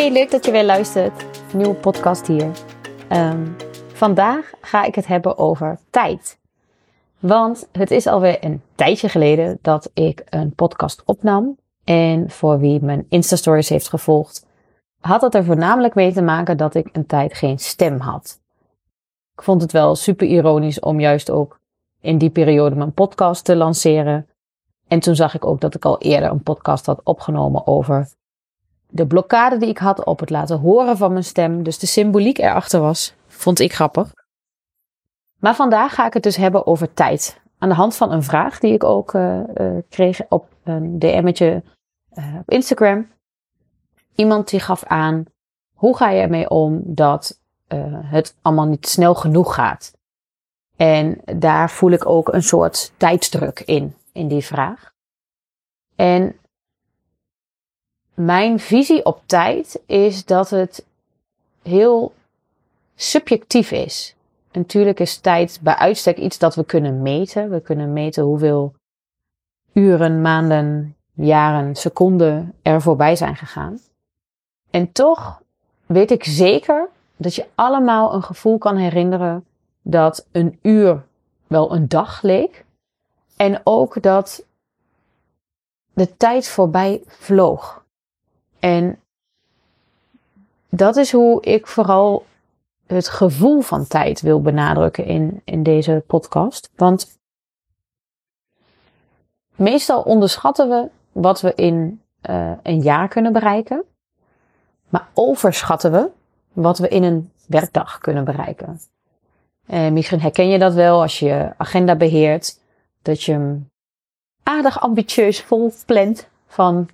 [0.00, 1.24] Hey, leuk dat je weer luistert.
[1.54, 2.50] Nieuwe podcast hier.
[3.08, 3.46] Ehm,
[3.92, 6.38] vandaag ga ik het hebben over tijd.
[7.18, 11.58] Want het is alweer een tijdje geleden dat ik een podcast opnam.
[11.84, 14.46] En voor wie mijn Insta-stories heeft gevolgd,
[15.00, 18.40] had het er voornamelijk mee te maken dat ik een tijd geen stem had.
[19.34, 21.60] Ik vond het wel super ironisch om juist ook
[22.00, 24.28] in die periode mijn podcast te lanceren.
[24.88, 28.08] En toen zag ik ook dat ik al eerder een podcast had opgenomen over
[28.90, 31.62] de blokkade die ik had op het laten horen van mijn stem.
[31.62, 34.12] Dus de symboliek erachter was, vond ik grappig.
[35.38, 37.40] Maar vandaag ga ik het dus hebben over tijd.
[37.58, 41.62] Aan de hand van een vraag die ik ook uh, uh, kreeg op een DM'tje
[42.12, 43.08] uh, op Instagram.
[44.14, 45.24] Iemand die gaf aan,
[45.74, 47.38] hoe ga je ermee om dat
[48.04, 49.92] het allemaal niet snel genoeg gaat?
[50.76, 54.92] En daar voel ik ook een soort tijdsdruk in, in die vraag.
[55.96, 56.36] En
[58.24, 60.86] mijn visie op tijd is dat het
[61.62, 62.14] heel
[62.94, 64.14] subjectief is.
[64.52, 67.50] Natuurlijk is tijd bij uitstek iets dat we kunnen meten.
[67.50, 68.74] We kunnen meten hoeveel
[69.72, 73.78] uren, maanden, jaren, seconden er voorbij zijn gegaan.
[74.70, 75.42] En toch
[75.86, 79.44] weet ik zeker dat je allemaal een gevoel kan herinneren
[79.82, 81.04] dat een uur
[81.46, 82.64] wel een dag leek.
[83.36, 84.44] En ook dat
[85.92, 87.80] de tijd voorbij vloog.
[88.60, 88.98] En
[90.68, 92.26] dat is hoe ik vooral
[92.86, 96.70] het gevoel van tijd wil benadrukken in, in deze podcast.
[96.76, 97.18] Want
[99.54, 103.84] meestal onderschatten we wat we in uh, een jaar kunnen bereiken.
[104.88, 106.10] Maar overschatten we
[106.52, 108.80] wat we in een werkdag kunnen bereiken.
[109.66, 112.58] En misschien herken je dat wel als je agenda beheert.
[113.02, 113.70] Dat je hem
[114.42, 116.88] aardig ambitieus vol plant van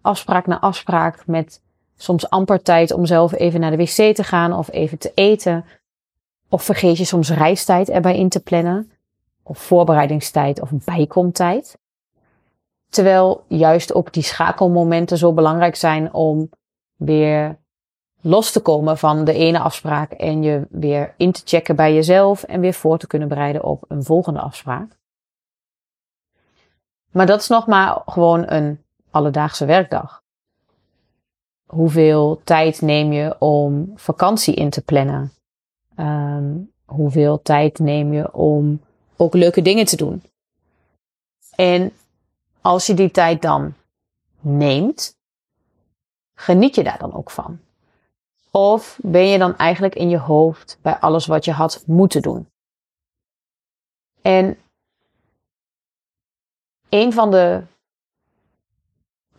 [0.00, 1.62] afspraak naar afspraak met
[1.96, 5.64] soms amper tijd om zelf even naar de wc te gaan of even te eten.
[6.48, 8.90] Of vergeet je soms reistijd erbij in te plannen.
[9.42, 11.78] Of voorbereidingstijd of bijkomtijd.
[12.88, 16.50] Terwijl juist ook die schakelmomenten zo belangrijk zijn om
[16.96, 17.58] weer
[18.20, 22.42] los te komen van de ene afspraak en je weer in te checken bij jezelf
[22.42, 24.98] en weer voor te kunnen bereiden op een volgende afspraak.
[27.10, 30.22] Maar dat is nog maar gewoon een alledaagse werkdag.
[31.66, 35.32] Hoeveel tijd neem je om vakantie in te plannen?
[35.96, 38.80] Um, hoeveel tijd neem je om
[39.16, 40.22] ook leuke dingen te doen?
[41.54, 41.92] En
[42.60, 43.74] als je die tijd dan
[44.40, 45.16] neemt,
[46.34, 47.60] geniet je daar dan ook van?
[48.50, 52.48] Of ben je dan eigenlijk in je hoofd bij alles wat je had moeten doen?
[54.22, 54.58] En
[56.88, 57.62] een van de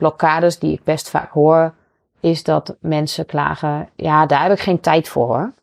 [0.01, 1.73] blokkades die ik best vaak hoor,
[2.19, 5.53] is dat mensen klagen: ja, daar heb ik geen tijd voor.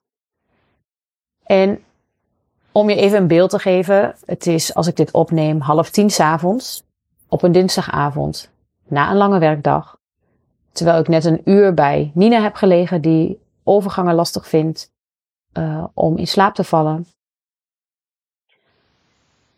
[1.44, 1.84] En
[2.72, 6.10] om je even een beeld te geven, het is als ik dit opneem half tien
[6.10, 6.84] s'avonds
[7.28, 8.50] op een dinsdagavond
[8.86, 9.98] na een lange werkdag.
[10.72, 14.92] Terwijl ik net een uur bij Nina heb gelegen die overgangen lastig vindt
[15.58, 17.06] uh, om in slaap te vallen.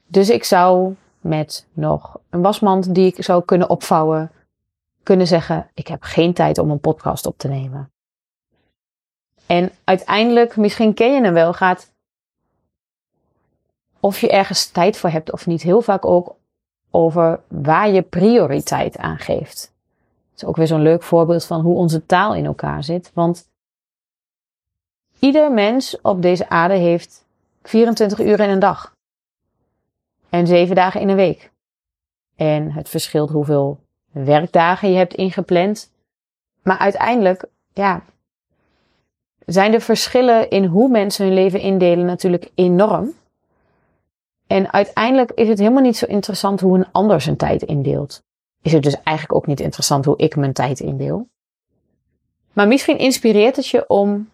[0.06, 4.30] Dus ik zou met nog een wasmand die ik zou kunnen opvouwen,
[5.10, 7.92] kunnen zeggen: Ik heb geen tijd om een podcast op te nemen.
[9.46, 11.92] En uiteindelijk, misschien ken je hem wel, gaat
[14.00, 16.36] of je ergens tijd voor hebt of niet, heel vaak ook
[16.90, 19.74] over waar je prioriteit aan geeft.
[20.30, 23.10] Dat is ook weer zo'n leuk voorbeeld van hoe onze taal in elkaar zit.
[23.14, 23.48] Want
[25.18, 27.24] ieder mens op deze aarde heeft
[27.62, 28.94] 24 uur in een dag.
[30.28, 31.50] En 7 dagen in een week.
[32.36, 35.90] En het verschilt hoeveel werkdagen je hebt ingepland.
[36.62, 38.02] Maar uiteindelijk, ja,
[39.46, 43.12] zijn de verschillen in hoe mensen hun leven indelen natuurlijk enorm.
[44.46, 48.22] En uiteindelijk is het helemaal niet zo interessant hoe een ander zijn tijd indeelt.
[48.62, 51.28] Is het dus eigenlijk ook niet interessant hoe ik mijn tijd indeel.
[52.52, 54.30] Maar misschien inspireert het je om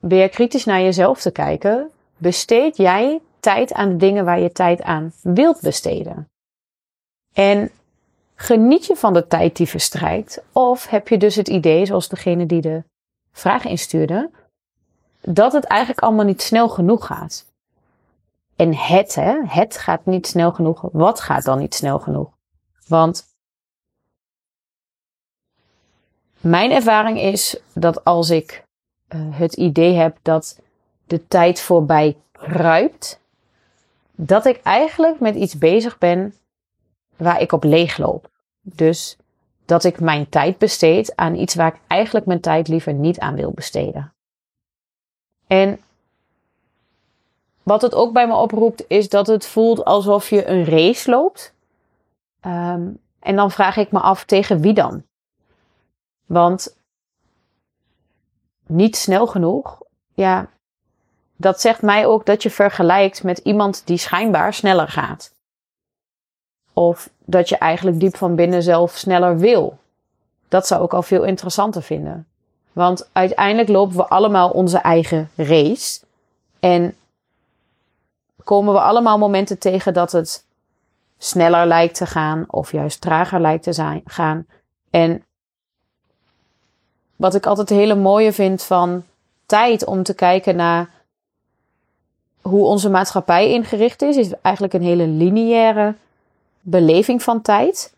[0.00, 1.90] weer kritisch naar jezelf te kijken.
[2.16, 6.28] Besteed jij tijd aan de dingen waar je tijd aan wilt besteden?
[7.32, 7.70] En
[8.34, 10.42] Geniet je van de tijd die verstrijkt?
[10.52, 12.84] Of heb je dus het idee, zoals degene die de
[13.32, 14.30] vraag instuurde,
[15.20, 17.46] dat het eigenlijk allemaal niet snel genoeg gaat?
[18.56, 20.88] En het, hè, het gaat niet snel genoeg.
[20.92, 22.30] Wat gaat dan niet snel genoeg?
[22.86, 23.24] Want
[26.40, 28.64] mijn ervaring is dat als ik
[29.08, 30.60] uh, het idee heb dat
[31.06, 33.20] de tijd voorbij kruipt,
[34.14, 36.34] dat ik eigenlijk met iets bezig ben
[37.16, 38.30] waar ik op leegloop.
[38.60, 39.16] Dus
[39.64, 43.34] dat ik mijn tijd besteed aan iets waar ik eigenlijk mijn tijd liever niet aan
[43.34, 44.14] wil besteden.
[45.46, 45.80] En
[47.62, 51.54] wat het ook bij me oproept, is dat het voelt alsof je een race loopt.
[52.40, 55.04] Ehm, en dan vraag ik me af tegen wie dan?
[56.26, 56.76] Want
[58.66, 59.82] niet snel genoeg,
[60.14, 60.48] ja,
[61.36, 65.33] dat zegt mij ook dat je vergelijkt met iemand die schijnbaar sneller gaat.
[66.74, 69.78] Of dat je eigenlijk diep van binnen zelf sneller wil.
[70.48, 72.26] Dat zou ik al veel interessanter vinden.
[72.72, 76.00] Want uiteindelijk lopen we allemaal onze eigen race.
[76.60, 76.94] En
[78.44, 80.44] komen we allemaal momenten tegen dat het
[81.18, 84.46] sneller lijkt te gaan of juist trager lijkt te zijn, gaan.
[84.90, 85.24] En
[87.16, 89.04] wat ik altijd hele mooie vind van
[89.46, 90.90] tijd om te kijken naar
[92.42, 95.94] hoe onze maatschappij ingericht is, is eigenlijk een hele lineaire
[96.64, 97.94] beleving van tijd.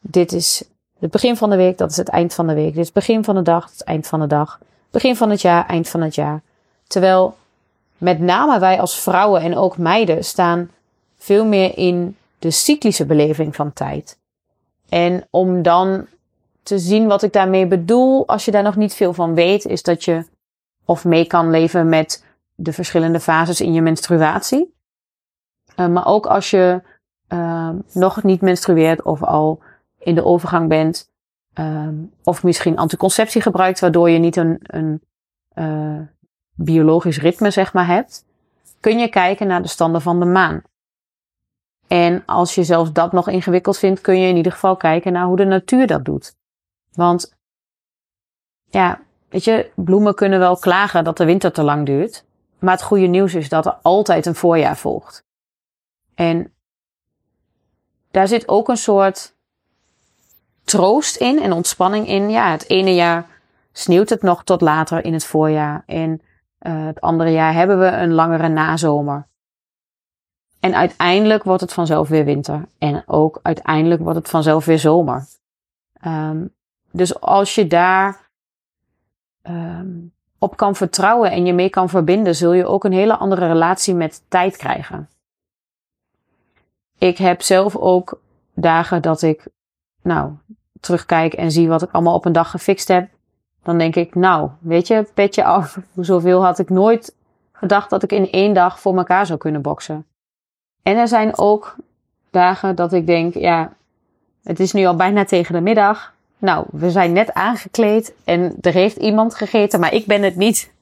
[0.00, 0.64] Dit is
[0.98, 2.70] het begin van de week, dat is het eind van de week.
[2.70, 4.60] Dit is het begin van de dag, het eind van de dag.
[4.90, 6.42] Begin van het jaar, eind van het jaar.
[6.86, 7.36] Terwijl
[7.98, 10.70] met name wij als vrouwen en ook meiden staan
[11.16, 14.18] veel meer in de cyclische beleving van tijd.
[14.88, 16.06] En om dan
[16.62, 19.82] te zien wat ik daarmee bedoel, als je daar nog niet veel van weet, is
[19.82, 20.24] dat je
[20.84, 22.24] of mee kan leven met
[22.54, 24.74] de verschillende fases in je menstruatie.
[25.76, 26.82] Uh, maar ook als je
[27.28, 29.62] uh, nog niet menstrueert of al
[29.98, 31.10] in de overgang bent,
[31.54, 31.88] uh,
[32.22, 35.02] of misschien anticonceptie gebruikt, waardoor je niet een, een
[35.54, 36.00] uh,
[36.54, 38.24] biologisch ritme zeg maar hebt,
[38.80, 40.62] kun je kijken naar de standen van de maan.
[41.86, 45.26] En als je zelfs dat nog ingewikkeld vindt, kun je in ieder geval kijken naar
[45.26, 46.36] hoe de natuur dat doet.
[46.92, 47.36] Want
[48.70, 52.24] ja, weet je, bloemen kunnen wel klagen dat de winter te lang duurt.
[52.58, 55.24] Maar het goede nieuws is dat er altijd een voorjaar volgt.
[56.14, 56.52] En
[58.16, 59.34] daar zit ook een soort
[60.64, 62.30] troost in en ontspanning in.
[62.30, 63.26] Ja, het ene jaar
[63.72, 65.82] sneeuwt het nog tot later in het voorjaar.
[65.86, 66.22] En
[66.60, 69.26] uh, het andere jaar hebben we een langere nazomer.
[70.60, 72.68] En uiteindelijk wordt het vanzelf weer winter.
[72.78, 75.26] En ook uiteindelijk wordt het vanzelf weer zomer.
[76.06, 76.54] Um,
[76.90, 78.30] dus als je daar
[79.42, 83.46] um, op kan vertrouwen en je mee kan verbinden, zul je ook een hele andere
[83.46, 85.08] relatie met tijd krijgen.
[86.98, 88.20] Ik heb zelf ook
[88.54, 89.46] dagen dat ik,
[90.02, 90.32] nou,
[90.80, 93.08] terugkijk en zie wat ik allemaal op een dag gefixt heb.
[93.62, 95.78] Dan denk ik, nou, weet je, petje af.
[95.96, 97.14] Zoveel had ik nooit
[97.52, 100.06] gedacht dat ik in één dag voor elkaar zou kunnen boksen.
[100.82, 101.76] En er zijn ook
[102.30, 103.72] dagen dat ik denk, ja,
[104.42, 106.14] het is nu al bijna tegen de middag.
[106.38, 110.72] Nou, we zijn net aangekleed en er heeft iemand gegeten, maar ik ben het niet.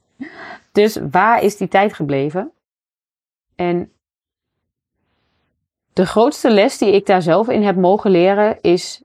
[0.73, 2.53] Dus waar is die tijd gebleven?
[3.55, 3.93] En
[5.95, 9.03] de grootste les die ik daar zelf in heb mogen leren is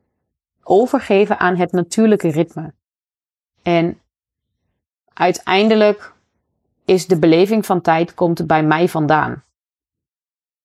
[0.63, 2.73] overgeven aan het natuurlijke ritme.
[3.61, 4.01] En
[5.13, 6.13] uiteindelijk
[6.85, 9.43] is de beleving van tijd komt bij mij vandaan.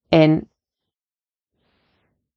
[0.09, 0.51] En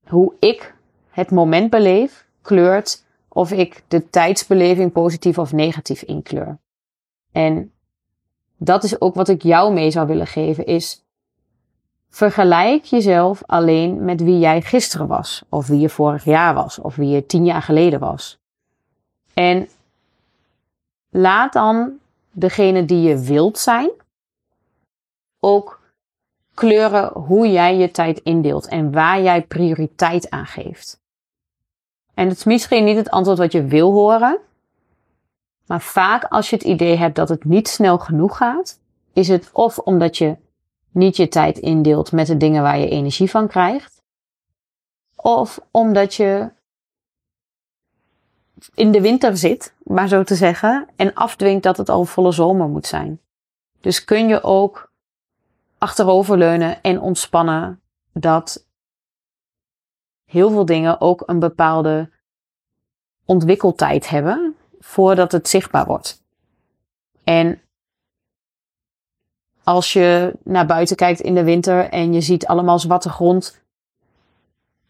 [0.08, 0.76] hoe ik
[1.10, 6.60] het moment beleef, kleurt of ik de tijdsbeleving positief of negatief inkleur.
[7.32, 7.74] En
[8.58, 11.07] dat is ook wat ik jou mee zou willen geven, is
[12.18, 16.96] vergelijk jezelf alleen met wie jij gisteren was, of wie je vorig jaar was, of
[16.96, 18.38] wie je tien jaar geleden was.
[19.34, 19.68] En
[21.10, 21.92] laat dan
[22.32, 23.90] degene die je wilt zijn
[25.40, 25.80] ook
[26.54, 31.00] kleuren hoe jij je tijd indeelt en waar jij prioriteit aan geeft.
[32.14, 34.38] En het is misschien niet het antwoord wat je wil horen,
[35.66, 38.80] maar vaak als je het idee hebt dat het niet snel genoeg gaat,
[39.14, 40.38] is het of omdat je
[40.98, 44.04] niet je tijd indeelt met de dingen waar je energie van krijgt,
[45.16, 46.52] of omdat je
[48.74, 52.68] in de winter zit, maar zo te zeggen, en afdwingt dat het al volle zomer
[52.68, 53.22] moet zijn.
[53.82, 54.92] Dus kun je ook
[55.78, 57.82] achteroverleunen en ontspannen
[58.14, 58.68] dat
[60.26, 62.12] heel veel dingen ook een bepaalde
[63.26, 66.24] ontwikkeltijd hebben voordat het zichtbaar wordt.
[67.24, 67.62] En
[69.68, 73.60] als je naar buiten kijkt in de winter en je ziet allemaal zwarte grond,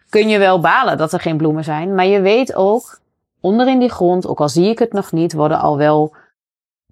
[0.10, 1.96] kun je wel balen dat er geen bloemen zijn.
[1.96, 3.00] Maar je weet ook,
[3.40, 6.16] onder in die grond, ook al zie ik het nog niet, worden al wel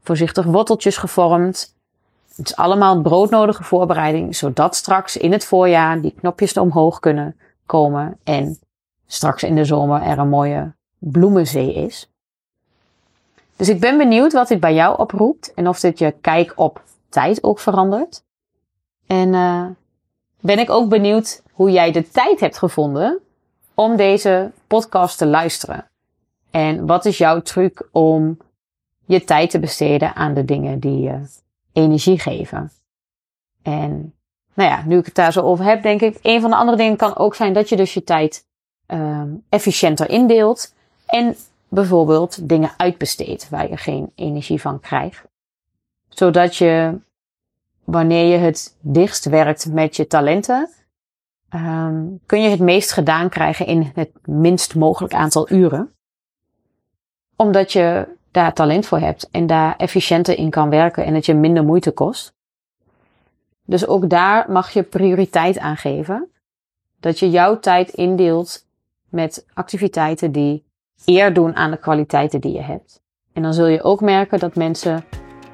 [0.03, 1.75] voorzichtig worteltjes gevormd.
[2.35, 8.17] Het is allemaal broodnodige voorbereiding, zodat straks in het voorjaar die knopjes omhoog kunnen komen
[8.23, 8.59] en
[9.07, 12.09] straks in de zomer er een mooie bloemenzee is.
[13.55, 16.83] Dus ik ben benieuwd wat dit bij jou oproept en of dit je kijk op
[17.15, 18.23] tijd ook verandert.
[19.07, 19.65] En uh,
[20.39, 23.19] ben ik ook benieuwd hoe jij de tijd hebt gevonden
[23.73, 25.89] om deze podcast te luisteren.
[26.51, 28.37] En wat is jouw truc om
[29.05, 31.27] je tijd te besteden aan de dingen die je
[31.73, 32.71] energie geven?
[33.61, 34.13] En
[34.53, 36.77] nou ja, nu ik het daar zo over heb, denk ik, een van de andere
[36.77, 38.45] dingen kan ook zijn dat je dus je tijd
[38.87, 40.73] um, efficiënter indeelt.
[41.05, 41.35] En
[41.67, 45.23] bijvoorbeeld dingen uitbesteedt waar je geen energie van krijgt.
[46.15, 46.99] Zodat je,
[47.85, 50.69] wanneer je het dichtst werkt met je talenten,
[51.55, 55.93] um, kun je het meest gedaan krijgen in het minst mogelijk aantal uren.
[57.35, 61.33] Omdat je daar talent voor hebt en daar efficiënter in kan werken en het je
[61.33, 62.33] minder moeite kost.
[63.65, 66.29] Dus ook daar mag je prioriteit aan geven.
[66.99, 68.65] Dat je jouw tijd indeelt
[69.09, 70.65] met activiteiten die
[71.05, 73.01] eer doen aan de kwaliteiten die je hebt.
[73.33, 75.03] En dan zul je ook merken dat mensen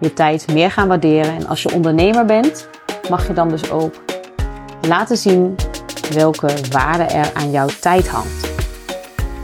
[0.02, 1.36] je tijd meer gaan waarderen.
[1.36, 2.68] En als je ondernemer bent,
[3.10, 3.94] mag je dan dus ook
[4.88, 5.56] laten zien
[6.14, 8.50] welke waarde er aan jouw tijd hangt.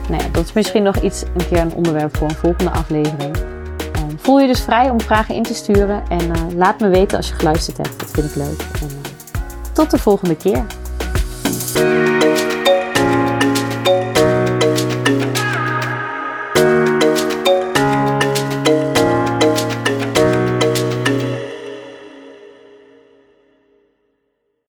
[0.09, 3.35] Nou ja, dat is misschien nog iets, een keer een onderwerp voor een volgende aflevering.
[3.37, 7.17] Um, voel je dus vrij om vragen in te sturen en uh, laat me weten
[7.17, 7.99] als je geluisterd hebt.
[7.99, 8.61] Dat vind ik leuk.
[8.81, 8.95] En, uh,
[9.73, 10.65] tot de volgende keer.